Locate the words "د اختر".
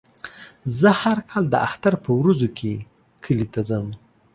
1.49-1.93